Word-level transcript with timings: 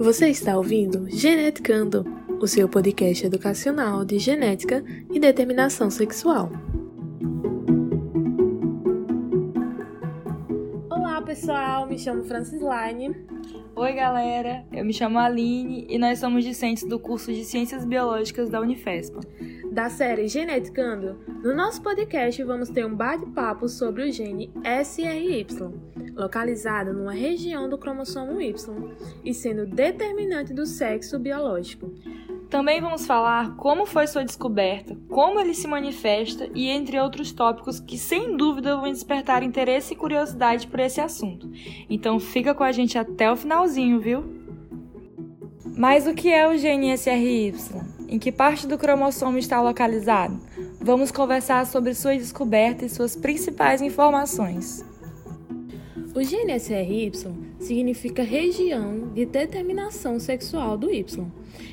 Você 0.00 0.30
está 0.30 0.56
ouvindo 0.56 1.04
Geneticando, 1.10 2.06
o 2.40 2.46
seu 2.46 2.66
podcast 2.66 3.26
educacional 3.26 4.02
de 4.02 4.18
genética 4.18 4.82
e 5.12 5.20
determinação 5.20 5.90
sexual. 5.90 6.50
Olá, 10.88 11.20
pessoal, 11.20 11.86
me 11.86 11.98
chamo 11.98 12.24
Francis 12.24 12.62
Line. 12.62 13.14
Oi, 13.76 13.92
galera, 13.92 14.64
eu 14.72 14.86
me 14.86 14.94
chamo 14.94 15.18
Aline 15.18 15.86
e 15.86 15.98
nós 15.98 16.18
somos 16.18 16.44
discentes 16.44 16.84
do 16.84 16.98
curso 16.98 17.30
de 17.30 17.44
Ciências 17.44 17.84
Biológicas 17.84 18.48
da 18.48 18.58
Unifespa. 18.58 19.20
Da 19.70 19.90
série 19.90 20.28
Geneticando, 20.28 21.18
no 21.44 21.54
nosso 21.54 21.82
podcast 21.82 22.42
vamos 22.42 22.70
ter 22.70 22.86
um 22.86 22.96
bate-papo 22.96 23.68
sobre 23.68 24.08
o 24.08 24.10
gene 24.10 24.50
SRY, 24.64 25.46
localizado 26.20 26.92
numa 26.92 27.12
região 27.12 27.68
do 27.68 27.78
cromossomo 27.78 28.40
Y 28.40 28.54
e 29.24 29.34
sendo 29.34 29.66
determinante 29.66 30.52
do 30.52 30.66
sexo 30.66 31.18
biológico. 31.18 31.92
Também 32.50 32.80
vamos 32.80 33.06
falar 33.06 33.54
como 33.56 33.86
foi 33.86 34.08
sua 34.08 34.24
descoberta, 34.24 34.96
como 35.08 35.38
ele 35.40 35.54
se 35.54 35.68
manifesta 35.68 36.50
e 36.52 36.68
entre 36.68 36.98
outros 36.98 37.30
tópicos 37.30 37.78
que 37.78 37.96
sem 37.96 38.36
dúvida 38.36 38.76
vão 38.76 38.90
despertar 38.90 39.44
interesse 39.44 39.94
e 39.94 39.96
curiosidade 39.96 40.66
por 40.66 40.80
esse 40.80 41.00
assunto. 41.00 41.48
Então 41.88 42.18
fica 42.18 42.52
com 42.52 42.64
a 42.64 42.72
gente 42.72 42.98
até 42.98 43.30
o 43.30 43.36
finalzinho, 43.36 44.00
viu? 44.00 44.24
Mas 45.76 46.08
o 46.08 46.12
que 46.12 46.28
é 46.28 46.48
o 46.48 46.56
gene 46.58 46.92
SRY? 46.92 47.54
Em 48.08 48.18
que 48.18 48.32
parte 48.32 48.66
do 48.66 48.76
cromossomo 48.76 49.38
está 49.38 49.62
localizado? 49.62 50.40
Vamos 50.80 51.12
conversar 51.12 51.64
sobre 51.66 51.94
sua 51.94 52.16
descoberta 52.16 52.84
e 52.84 52.90
suas 52.90 53.14
principais 53.14 53.80
informações. 53.80 54.84
O 56.12 56.24
gene 56.24 56.58
SRY 56.58 57.12
significa 57.60 58.24
região 58.24 59.10
de 59.14 59.24
determinação 59.24 60.18
sexual 60.18 60.76
do 60.76 60.90
Y. 60.90 61.24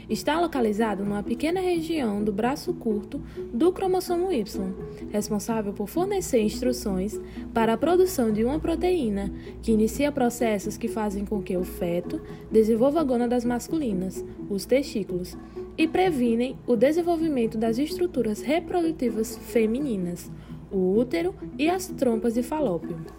Está 0.07 0.39
localizado 0.39 1.03
numa 1.03 1.23
pequena 1.23 1.59
região 1.59 2.23
do 2.23 2.31
braço 2.31 2.71
curto 2.75 3.19
do 3.52 3.71
cromossomo 3.71 4.31
Y, 4.31 4.75
responsável 5.09 5.73
por 5.73 5.88
fornecer 5.88 6.39
instruções 6.39 7.19
para 7.52 7.73
a 7.73 7.77
produção 7.77 8.31
de 8.31 8.44
uma 8.44 8.59
proteína 8.59 9.33
que 9.63 9.71
inicia 9.71 10.11
processos 10.11 10.77
que 10.77 10.88
fazem 10.88 11.25
com 11.25 11.41
que 11.41 11.57
o 11.57 11.63
feto 11.63 12.22
desenvolva 12.51 13.03
gônadas 13.03 13.44
masculinas, 13.44 14.23
os 14.51 14.66
testículos, 14.66 15.35
e 15.75 15.88
previnem 15.88 16.55
o 16.67 16.75
desenvolvimento 16.75 17.57
das 17.57 17.79
estruturas 17.79 18.41
reprodutivas 18.41 19.35
femininas, 19.35 20.31
o 20.72 20.95
útero 20.95 21.33
e 21.57 21.67
as 21.67 21.88
trompas 21.88 22.35
de 22.35 22.44
falópio. 22.44 23.16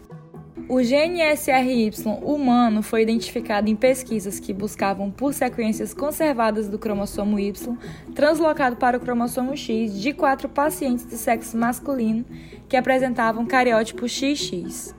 O 0.71 0.83
gene 0.83 1.23
SRY 1.35 1.91
humano 2.23 2.83
foi 2.83 3.01
identificado 3.01 3.71
em 3.71 3.75
pesquisas 3.75 4.39
que 4.39 4.53
buscavam 4.53 5.11
por 5.11 5.33
sequências 5.33 5.95
conservadas 5.95 6.69
do 6.69 6.79
cromossomo 6.79 7.39
Y 7.39 7.55
translocado 8.15 8.77
para 8.77 8.99
o 8.99 9.01
cromossomo 9.01 9.57
X 9.57 9.99
de 9.99 10.13
quatro 10.13 10.47
pacientes 10.47 11.07
de 11.07 11.17
sexo 11.17 11.57
masculino 11.57 12.23
que 12.69 12.77
apresentavam 12.77 13.47
cariótipo 13.47 14.07
XX. 14.07 14.98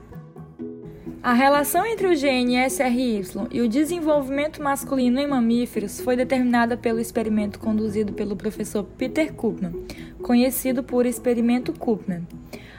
A 1.22 1.34
relação 1.34 1.84
entre 1.84 2.06
o 2.06 2.16
gene 2.16 2.56
SRY 2.70 3.22
e 3.50 3.60
o 3.60 3.68
desenvolvimento 3.68 4.62
masculino 4.62 5.20
em 5.20 5.26
mamíferos 5.26 6.00
foi 6.00 6.16
determinada 6.16 6.78
pelo 6.78 6.98
experimento 6.98 7.58
conduzido 7.58 8.14
pelo 8.14 8.34
professor 8.34 8.84
Peter 8.96 9.30
Koopman, 9.34 9.74
conhecido 10.22 10.82
por 10.82 11.04
experimento 11.04 11.74
Koopman. 11.74 12.22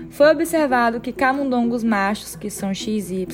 Foi 0.09 0.31
observado 0.31 1.00
que 1.00 1.14
camundongos 1.14 1.83
machos, 1.83 2.36
que 2.36 2.50
são 2.50 2.73
XY, 2.73 3.28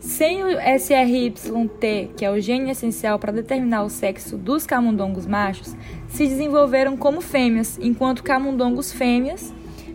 sem 0.00 0.42
o 0.42 0.48
SRYT, 0.48 2.12
que 2.16 2.24
é 2.24 2.30
o 2.30 2.40
gene 2.40 2.70
essencial 2.70 3.18
para 3.18 3.30
determinar 3.30 3.84
o 3.84 3.90
sexo 3.90 4.38
dos 4.38 4.64
camundongos 4.66 5.26
machos, 5.26 5.76
se 6.08 6.26
desenvolveram 6.26 6.96
como 6.96 7.20
fêmeas, 7.20 7.78
enquanto 7.78 8.22
camundongos 8.22 8.90
fêmeas, 8.90 9.52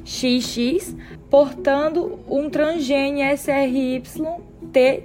XX, 0.09 0.95
portando 1.29 2.19
um 2.27 2.49
transgene 2.49 3.21
SRYT, 3.37 4.09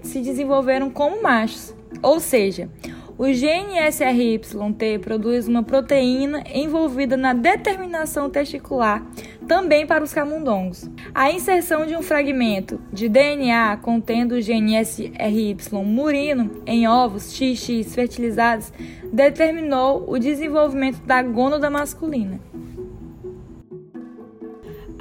se 0.02 0.20
desenvolveram 0.20 0.88
como 0.88 1.22
machos. 1.22 1.74
Ou 2.02 2.18
seja, 2.18 2.70
o 3.16 3.32
gene 3.32 3.78
SRYT 3.92 4.98
produz 5.00 5.46
uma 5.46 5.62
proteína 5.62 6.42
envolvida 6.52 7.16
na 7.16 7.32
determinação 7.32 8.28
testicular, 8.28 9.06
também 9.46 9.86
para 9.86 10.02
os 10.02 10.12
camundongos. 10.12 10.90
A 11.14 11.30
inserção 11.30 11.86
de 11.86 11.94
um 11.94 12.02
fragmento 12.02 12.80
de 12.90 13.08
DNA 13.08 13.76
contendo 13.82 14.32
o 14.32 14.40
gene 14.40 14.82
SRY 14.82 15.56
murino 15.84 16.62
em 16.66 16.88
ovos 16.88 17.32
XX 17.32 17.94
fertilizados 17.94 18.72
determinou 19.12 20.04
o 20.08 20.18
desenvolvimento 20.18 21.00
da 21.02 21.22
gônada 21.22 21.70
masculina. 21.70 22.40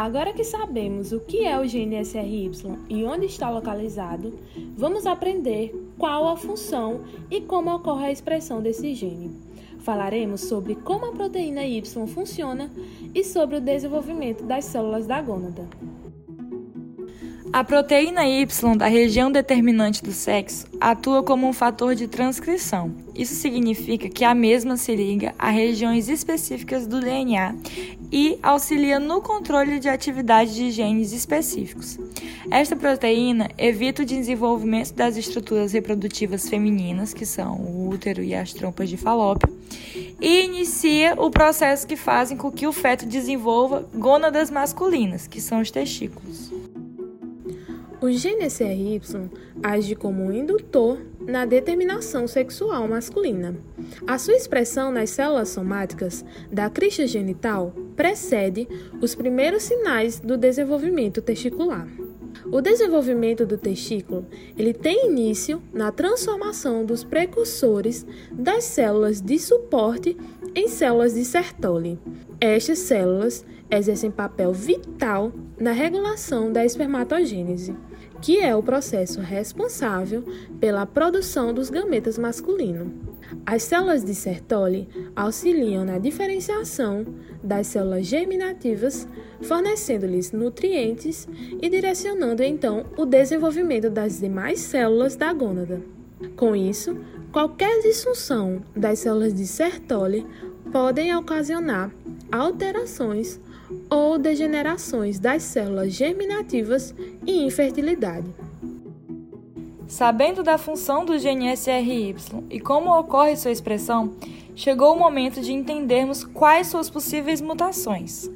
Agora 0.03 0.33
que 0.33 0.43
sabemos 0.43 1.13
o 1.13 1.21
que 1.21 1.45
é 1.45 1.57
o 1.57 1.65
gene 1.65 2.03
SRY 2.03 2.51
e 2.89 3.05
onde 3.05 3.25
está 3.25 3.49
localizado, 3.49 4.37
vamos 4.75 5.05
aprender 5.05 5.73
qual 5.97 6.27
a 6.27 6.35
função 6.35 7.05
e 7.31 7.39
como 7.39 7.73
ocorre 7.73 8.07
a 8.07 8.11
expressão 8.11 8.61
desse 8.61 8.93
gene. 8.93 9.31
Falaremos 9.79 10.41
sobre 10.41 10.75
como 10.75 11.05
a 11.05 11.13
proteína 11.13 11.65
Y 11.65 12.05
funciona 12.05 12.69
e 13.15 13.23
sobre 13.23 13.55
o 13.55 13.61
desenvolvimento 13.61 14.43
das 14.43 14.65
células 14.65 15.07
da 15.07 15.21
gônada. 15.21 15.69
A 17.53 17.63
proteína 17.63 18.25
Y 18.25 18.75
da 18.75 18.87
região 18.87 19.31
determinante 19.31 20.01
do 20.01 20.11
sexo 20.11 20.65
atua 20.81 21.21
como 21.21 21.47
um 21.47 21.53
fator 21.53 21.93
de 21.93 22.07
transcrição. 22.07 22.91
Isso 23.13 23.35
significa 23.35 24.09
que 24.09 24.25
a 24.25 24.33
mesma 24.33 24.75
se 24.75 24.95
liga 24.95 25.35
a 25.37 25.51
regiões 25.51 26.09
específicas 26.09 26.87
do 26.87 26.99
DNA 26.99 27.53
e 28.11 28.39
auxilia 28.41 28.99
no 28.99 29.21
controle 29.21 29.77
de 29.77 29.87
atividade 29.87 30.55
de 30.55 30.71
genes 30.71 31.13
específicos. 31.13 31.99
Esta 32.49 32.75
proteína 32.75 33.51
evita 33.55 34.01
o 34.01 34.05
desenvolvimento 34.05 34.91
das 34.95 35.15
estruturas 35.15 35.73
reprodutivas 35.73 36.49
femininas, 36.49 37.13
que 37.13 37.23
são 37.23 37.57
o 37.57 37.87
útero 37.87 38.23
e 38.23 38.33
as 38.33 38.51
trompas 38.51 38.89
de 38.89 38.97
falópio, 38.97 39.55
e 40.19 40.45
inicia 40.45 41.13
o 41.19 41.29
processo 41.29 41.85
que 41.85 41.95
fazem 41.95 42.35
com 42.35 42.51
que 42.51 42.65
o 42.65 42.73
feto 42.73 43.05
desenvolva 43.05 43.87
gônadas 43.93 44.49
masculinas, 44.49 45.27
que 45.27 45.39
são 45.39 45.61
os 45.61 45.69
testículos. 45.69 46.51
O 48.03 48.11
gene 48.11 48.49
SRY 48.49 48.99
age 49.63 49.95
como 49.95 50.23
um 50.23 50.33
indutor 50.33 50.99
na 51.21 51.45
determinação 51.45 52.27
sexual 52.27 52.85
masculina. 52.85 53.55
A 54.05 54.17
sua 54.17 54.33
expressão 54.33 54.91
nas 54.91 55.09
células 55.11 55.47
somáticas 55.47 56.25
da 56.51 56.69
crista 56.69 57.07
genital 57.07 57.73
precede 57.95 58.67
os 59.01 59.15
primeiros 59.15 59.63
sinais 59.63 60.19
do 60.19 60.37
desenvolvimento 60.37 61.21
testicular. 61.21 61.87
O 62.51 62.59
desenvolvimento 62.59 63.45
do 63.45 63.57
testículo 63.57 64.25
ele 64.57 64.73
tem 64.73 65.05
início 65.05 65.63
na 65.71 65.89
transformação 65.89 66.83
dos 66.83 67.05
precursores 67.05 68.05
das 68.33 68.65
células 68.65 69.21
de 69.21 69.39
suporte 69.39 70.17
em 70.53 70.67
células 70.67 71.13
de 71.13 71.23
Sertoli. 71.23 71.97
Estas 72.41 72.79
células 72.79 73.45
exercem 73.71 74.11
papel 74.11 74.51
vital 74.51 75.31
na 75.57 75.71
regulação 75.71 76.51
da 76.51 76.65
espermatogênese 76.65 77.73
que 78.23 78.39
é 78.39 78.55
o 78.55 78.63
processo 78.63 79.19
responsável 79.19 80.23
pela 80.57 80.85
produção 80.85 81.53
dos 81.53 81.69
gametas 81.69 82.17
masculinos. 82.17 82.87
As 83.45 83.63
células 83.63 84.01
de 84.01 84.15
Sertoli 84.15 84.87
auxiliam 85.13 85.83
na 85.83 85.97
diferenciação 85.97 87.05
das 87.43 87.67
células 87.67 88.05
germinativas, 88.05 89.05
fornecendo-lhes 89.41 90.31
nutrientes 90.31 91.27
e 91.61 91.69
direcionando 91.69 92.41
então 92.41 92.85
o 92.95 93.05
desenvolvimento 93.05 93.89
das 93.89 94.21
demais 94.21 94.61
células 94.61 95.17
da 95.17 95.33
gônada. 95.33 95.81
Com 96.37 96.55
isso, 96.55 96.97
qualquer 97.29 97.81
disfunção 97.81 98.63
das 98.73 98.99
células 98.99 99.33
de 99.33 99.45
Sertoli 99.45 100.25
podem 100.71 101.13
ocasionar 101.13 101.91
alterações 102.31 103.37
ou 103.89 104.17
degenerações 104.17 105.19
das 105.19 105.43
células 105.43 105.93
germinativas 105.93 106.93
e 107.25 107.45
infertilidade. 107.45 108.27
Sabendo 109.87 110.41
da 110.41 110.57
função 110.57 111.05
do 111.05 111.19
gene 111.19 111.55
SRY 111.55 112.15
e 112.49 112.59
como 112.59 112.97
ocorre 112.97 113.35
sua 113.35 113.51
expressão, 113.51 114.15
chegou 114.55 114.93
o 114.93 114.99
momento 114.99 115.41
de 115.41 115.53
entendermos 115.53 116.23
quais 116.23 116.67
suas 116.67 116.89
possíveis 116.89 117.41
mutações. 117.41 118.29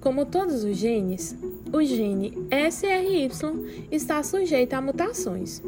Como 0.00 0.26
todos 0.26 0.64
os 0.64 0.76
genes, 0.76 1.36
o 1.72 1.82
gene 1.82 2.32
SRY 2.70 3.28
está 3.90 4.22
sujeito 4.22 4.74
a 4.74 4.80
mutações. 4.80 5.62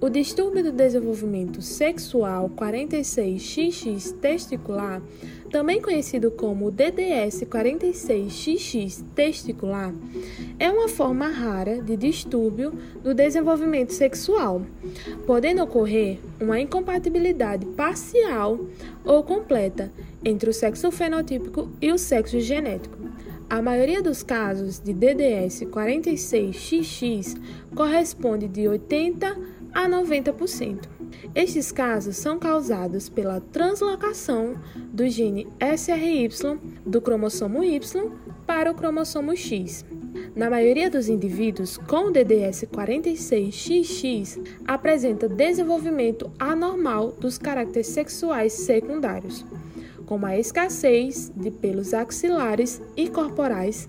O 0.00 0.08
distúrbio 0.08 0.64
do 0.64 0.72
desenvolvimento 0.72 1.62
sexual 1.62 2.50
46XX 2.50 4.12
testicular 4.18 5.00
também 5.56 5.80
conhecido 5.80 6.30
como 6.30 6.70
DDS46XX 6.70 9.02
testicular, 9.14 9.90
é 10.58 10.70
uma 10.70 10.86
forma 10.86 11.28
rara 11.28 11.80
de 11.80 11.96
distúrbio 11.96 12.74
do 13.02 13.14
desenvolvimento 13.14 13.94
sexual, 13.94 14.60
podendo 15.26 15.62
ocorrer 15.62 16.18
uma 16.38 16.60
incompatibilidade 16.60 17.64
parcial 17.68 18.60
ou 19.02 19.22
completa 19.22 19.90
entre 20.22 20.50
o 20.50 20.52
sexo 20.52 20.90
fenotípico 20.90 21.70
e 21.80 21.90
o 21.90 21.96
sexo 21.96 22.38
genético. 22.38 22.98
A 23.48 23.62
maioria 23.62 24.02
dos 24.02 24.22
casos 24.22 24.78
de 24.78 24.92
DDS 24.92 25.62
46XX 25.62 27.40
corresponde 27.74 28.46
de 28.46 28.68
80 28.68 29.34
a 29.72 29.88
90%. 29.88 30.95
Estes 31.34 31.70
casos 31.72 32.16
são 32.16 32.38
causados 32.38 33.08
pela 33.08 33.40
translocação 33.40 34.56
do 34.92 35.08
gene 35.08 35.46
SRY 35.60 36.28
do 36.84 37.00
cromossomo 37.00 37.62
Y 37.62 38.10
para 38.46 38.70
o 38.70 38.74
cromossomo 38.74 39.36
X. 39.36 39.84
Na 40.34 40.48
maioria 40.48 40.88
dos 40.88 41.08
indivíduos 41.08 41.76
com 41.76 42.10
DDS 42.10 42.64
46XX, 42.72 44.40
apresenta 44.66 45.28
desenvolvimento 45.28 46.30
anormal 46.38 47.12
dos 47.12 47.38
caracteres 47.38 47.88
sexuais 47.88 48.52
secundários 48.52 49.44
como 50.06 50.24
a 50.24 50.38
escassez 50.38 51.30
de 51.36 51.50
pelos 51.50 51.92
axilares 51.92 52.80
e 52.96 53.08
corporais, 53.08 53.88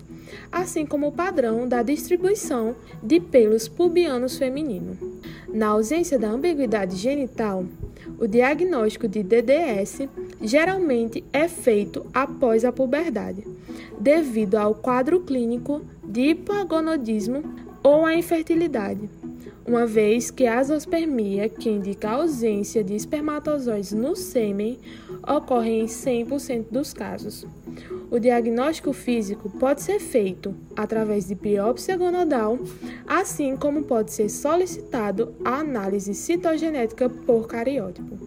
assim 0.52 0.84
como 0.84 1.06
o 1.06 1.12
padrão 1.12 1.66
da 1.66 1.82
distribuição 1.82 2.76
de 3.02 3.20
pelos 3.20 3.68
pubianos 3.68 4.36
feminino. 4.36 5.17
Na 5.52 5.68
ausência 5.68 6.18
da 6.18 6.28
ambiguidade 6.28 6.96
genital, 6.96 7.64
o 8.18 8.26
diagnóstico 8.26 9.08
de 9.08 9.22
DDS 9.22 10.08
geralmente 10.42 11.24
é 11.32 11.48
feito 11.48 12.04
após 12.12 12.64
a 12.64 12.72
puberdade, 12.72 13.46
devido 13.98 14.56
ao 14.56 14.74
quadro 14.74 15.20
clínico 15.20 15.82
de 16.04 16.30
hipogonodismo 16.30 17.42
ou 17.82 18.04
a 18.04 18.14
infertilidade, 18.14 19.08
uma 19.66 19.86
vez 19.86 20.30
que 20.30 20.46
a 20.46 20.58
azospermia, 20.58 21.48
que 21.48 21.70
indica 21.70 22.08
a 22.08 22.14
ausência 22.14 22.84
de 22.84 22.94
espermatozoides 22.94 23.92
no 23.92 24.16
sêmen, 24.16 24.78
ocorre 25.26 25.80
em 25.80 25.86
100% 25.86 26.66
dos 26.70 26.92
casos. 26.92 27.46
O 28.10 28.18
diagnóstico 28.18 28.92
físico 28.92 29.50
pode 29.50 29.82
ser 29.82 30.00
feito 30.00 30.54
através 30.74 31.28
de 31.28 31.34
biópsia 31.34 31.96
gonodal, 31.96 32.58
assim 33.06 33.54
como 33.56 33.82
pode 33.82 34.12
ser 34.12 34.30
solicitado 34.30 35.34
a 35.44 35.56
análise 35.56 36.14
citogenética 36.14 37.08
por 37.10 37.46
cariótipo. 37.46 38.18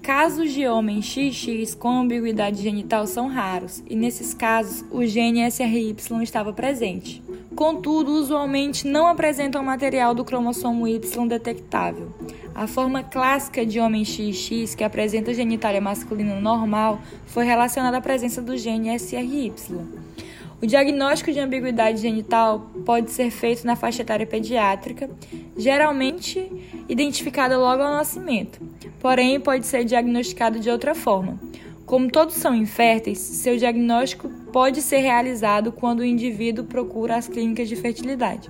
Casos 0.00 0.52
de 0.52 0.66
homens 0.66 1.06
XX 1.06 1.74
com 1.74 1.88
ambiguidade 1.88 2.62
genital 2.62 3.06
são 3.06 3.26
raros, 3.26 3.82
e 3.88 3.96
nesses 3.96 4.34
casos 4.34 4.84
o 4.90 5.04
gene 5.04 5.50
SRY 5.50 5.96
estava 6.22 6.52
presente. 6.52 7.22
Contudo, 7.54 8.12
usualmente 8.12 8.86
não 8.86 9.06
apresentam 9.06 9.62
material 9.62 10.14
do 10.14 10.24
cromossomo 10.24 10.88
Y 10.88 11.28
detectável. 11.28 12.12
A 12.54 12.68
forma 12.68 13.02
clássica 13.02 13.66
de 13.66 13.80
homem 13.80 14.04
XX, 14.04 14.76
que 14.76 14.84
apresenta 14.84 15.34
genitália 15.34 15.80
masculina 15.80 16.38
normal, 16.38 17.00
foi 17.26 17.44
relacionada 17.44 17.96
à 17.96 18.00
presença 18.00 18.40
do 18.40 18.56
gene 18.56 18.96
SRY. 18.96 19.52
O 20.62 20.66
diagnóstico 20.66 21.32
de 21.32 21.40
ambiguidade 21.40 22.00
genital 22.00 22.70
pode 22.86 23.10
ser 23.10 23.32
feito 23.32 23.66
na 23.66 23.74
faixa 23.74 24.02
etária 24.02 24.24
pediátrica, 24.24 25.10
geralmente 25.56 26.48
identificada 26.88 27.58
logo 27.58 27.82
ao 27.82 27.90
nascimento, 27.90 28.60
porém 29.00 29.40
pode 29.40 29.66
ser 29.66 29.84
diagnosticado 29.84 30.60
de 30.60 30.70
outra 30.70 30.94
forma. 30.94 31.36
Como 31.84 32.08
todos 32.08 32.36
são 32.36 32.54
inférteis, 32.54 33.18
seu 33.18 33.56
diagnóstico 33.56 34.30
pode 34.52 34.80
ser 34.80 34.98
realizado 34.98 35.72
quando 35.72 36.00
o 36.00 36.04
indivíduo 36.04 36.64
procura 36.64 37.16
as 37.16 37.26
clínicas 37.26 37.68
de 37.68 37.74
fertilidade. 37.74 38.48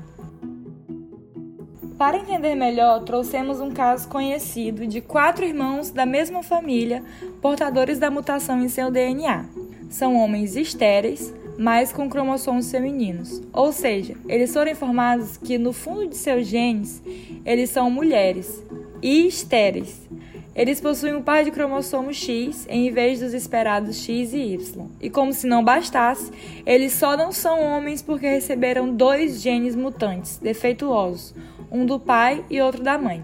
Para 2.04 2.18
entender 2.18 2.54
melhor, 2.54 3.02
trouxemos 3.02 3.60
um 3.60 3.70
caso 3.70 4.06
conhecido 4.10 4.86
de 4.86 5.00
quatro 5.00 5.42
irmãos 5.42 5.90
da 5.90 6.04
mesma 6.04 6.42
família 6.42 7.02
portadores 7.40 7.98
da 7.98 8.10
mutação 8.10 8.60
em 8.60 8.68
seu 8.68 8.90
DNA. 8.90 9.46
São 9.88 10.14
homens 10.14 10.54
estéreis, 10.54 11.32
mas 11.56 11.94
com 11.94 12.06
cromossomos 12.06 12.70
femininos. 12.70 13.40
Ou 13.54 13.72
seja, 13.72 14.16
eles 14.28 14.52
foram 14.52 14.70
informados 14.70 15.38
que 15.38 15.56
no 15.56 15.72
fundo 15.72 16.06
de 16.06 16.16
seus 16.18 16.46
genes 16.46 17.02
eles 17.42 17.70
são 17.70 17.90
mulheres 17.90 18.62
e 19.02 19.26
estéreis. 19.26 20.06
Eles 20.54 20.80
possuem 20.80 21.16
um 21.16 21.22
par 21.22 21.42
de 21.42 21.50
cromossomos 21.50 22.16
X 22.16 22.64
em 22.70 22.92
vez 22.92 23.18
dos 23.18 23.34
esperados 23.34 24.04
X 24.04 24.32
e 24.32 24.52
Y. 24.52 24.86
E 25.00 25.10
como 25.10 25.32
se 25.32 25.48
não 25.48 25.64
bastasse, 25.64 26.30
eles 26.64 26.92
só 26.92 27.16
não 27.16 27.32
são 27.32 27.60
homens 27.60 28.02
porque 28.02 28.28
receberam 28.28 28.94
dois 28.94 29.40
genes 29.40 29.74
mutantes, 29.74 30.38
defeituosos, 30.38 31.34
um 31.74 31.84
do 31.84 31.98
pai 31.98 32.44
e 32.48 32.60
outro 32.60 32.84
da 32.84 32.96
mãe. 32.96 33.20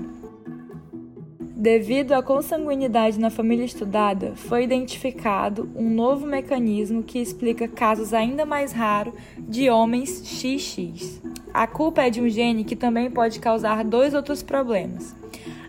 Devido 1.40 2.14
à 2.14 2.20
consanguinidade 2.22 3.16
na 3.16 3.30
família 3.30 3.64
estudada, 3.64 4.32
foi 4.34 4.64
identificado 4.64 5.70
um 5.76 5.88
novo 5.88 6.26
mecanismo 6.26 7.04
que 7.04 7.20
explica 7.20 7.68
casos 7.68 8.12
ainda 8.12 8.44
mais 8.44 8.72
raros 8.72 9.14
de 9.38 9.70
homens 9.70 10.10
XX. 10.10 11.20
A 11.54 11.68
culpa 11.68 12.02
é 12.02 12.10
de 12.10 12.20
um 12.20 12.28
gene 12.28 12.64
que 12.64 12.74
também 12.74 13.08
pode 13.08 13.38
causar 13.38 13.84
dois 13.84 14.14
outros 14.14 14.42
problemas: 14.42 15.14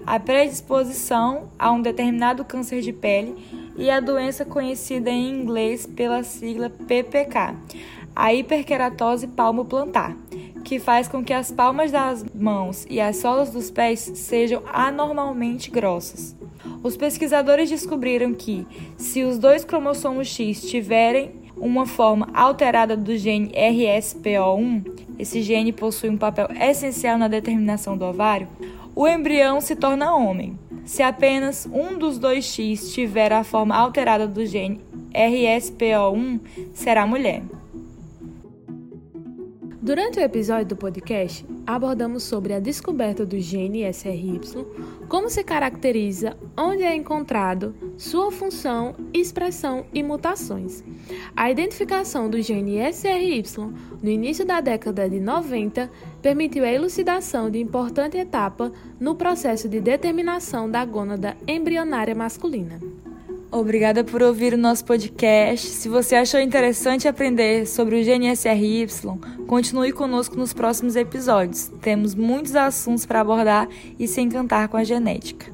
a 0.03 0.19
predisposição 0.19 1.51
a 1.59 1.71
um 1.71 1.83
determinado 1.83 2.43
câncer 2.43 2.81
de 2.81 2.91
pele 2.91 3.35
e 3.77 3.91
a 3.91 3.99
doença 3.99 4.43
conhecida 4.43 5.11
em 5.11 5.29
inglês 5.29 5.85
pela 5.85 6.23
sigla 6.23 6.71
PPK, 6.71 7.53
a 8.15 8.33
hiperkeratose 8.33 9.27
palmo-plantar 9.27 10.17
que 10.71 10.79
faz 10.79 11.05
com 11.05 11.21
que 11.21 11.33
as 11.33 11.51
palmas 11.51 11.91
das 11.91 12.23
mãos 12.33 12.87
e 12.89 13.01
as 13.01 13.17
solas 13.17 13.49
dos 13.49 13.69
pés 13.69 14.09
sejam 14.15 14.63
anormalmente 14.71 15.69
grossas. 15.69 16.33
Os 16.81 16.95
pesquisadores 16.95 17.69
descobriram 17.69 18.33
que, 18.33 18.65
se 18.95 19.21
os 19.21 19.37
dois 19.37 19.65
cromossomos 19.65 20.29
X 20.29 20.61
tiverem 20.61 21.33
uma 21.57 21.85
forma 21.85 22.29
alterada 22.33 22.95
do 22.95 23.17
gene 23.17 23.49
RSPO1, 23.49 25.09
esse 25.19 25.41
gene 25.41 25.73
possui 25.73 26.09
um 26.09 26.15
papel 26.15 26.47
essencial 26.57 27.17
na 27.17 27.27
determinação 27.27 27.97
do 27.97 28.05
ovário, 28.05 28.47
o 28.95 29.05
embrião 29.05 29.59
se 29.59 29.75
torna 29.75 30.15
homem. 30.15 30.57
Se 30.85 31.03
apenas 31.03 31.67
um 31.69 31.97
dos 31.97 32.17
dois 32.17 32.45
X 32.45 32.93
tiver 32.93 33.33
a 33.33 33.43
forma 33.43 33.75
alterada 33.75 34.25
do 34.25 34.45
gene 34.45 34.79
RSPO1, 35.13 36.39
será 36.73 37.05
mulher. 37.05 37.43
Durante 39.81 40.19
o 40.19 40.21
episódio 40.21 40.67
do 40.67 40.75
podcast, 40.75 41.43
abordamos 41.65 42.21
sobre 42.21 42.53
a 42.53 42.59
descoberta 42.59 43.25
do 43.25 43.39
gene 43.39 43.81
SRY, 43.91 44.39
como 45.09 45.27
se 45.27 45.43
caracteriza, 45.43 46.37
onde 46.55 46.83
é 46.83 46.95
encontrado, 46.95 47.73
sua 47.97 48.31
função, 48.31 48.93
expressão 49.11 49.83
e 49.91 50.03
mutações. 50.03 50.83
A 51.35 51.49
identificação 51.49 52.29
do 52.29 52.39
gene 52.43 52.77
SRY 52.93 53.43
no 54.03 54.09
início 54.11 54.45
da 54.45 54.61
década 54.61 55.09
de 55.09 55.19
90 55.19 55.89
permitiu 56.21 56.63
a 56.63 56.71
elucidação 56.71 57.49
de 57.49 57.57
importante 57.57 58.17
etapa 58.17 58.71
no 58.99 59.15
processo 59.15 59.67
de 59.67 59.81
determinação 59.81 60.69
da 60.69 60.85
gônada 60.85 61.35
embrionária 61.47 62.13
masculina. 62.13 62.90
Obrigada 63.51 64.01
por 64.01 64.23
ouvir 64.23 64.53
o 64.53 64.57
nosso 64.57 64.85
podcast. 64.85 65.67
Se 65.67 65.89
você 65.89 66.15
achou 66.15 66.39
interessante 66.39 67.05
aprender 67.05 67.67
sobre 67.67 67.99
o 67.99 68.03
GNSRY, 68.03 68.87
continue 69.45 69.91
conosco 69.91 70.37
nos 70.37 70.53
próximos 70.53 70.95
episódios. 70.95 71.69
Temos 71.81 72.15
muitos 72.15 72.55
assuntos 72.55 73.05
para 73.05 73.19
abordar 73.19 73.67
e 73.99 74.07
se 74.07 74.21
encantar 74.21 74.69
com 74.69 74.77
a 74.77 74.85
genética. 74.85 75.51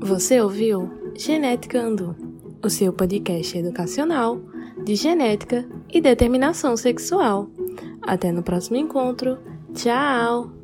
Você 0.00 0.40
ouviu 0.40 0.90
Genética 1.14 1.78
Andu, 1.78 2.16
o 2.64 2.70
seu 2.70 2.94
podcast 2.94 3.58
educacional 3.58 4.40
de 4.82 4.94
genética 4.94 5.68
e 5.92 6.00
determinação 6.00 6.76
sexual. 6.78 7.50
Até 8.00 8.32
no 8.32 8.42
próximo 8.42 8.76
encontro. 8.76 9.36
Tchau! 9.74 10.55